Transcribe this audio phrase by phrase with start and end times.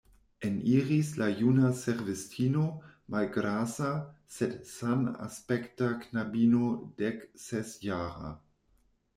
[0.47, 2.63] Eniris la juna servistino,
[3.15, 3.91] malgrasa,
[4.37, 6.71] sed sanaspekta knabino
[7.03, 8.37] deksesjara.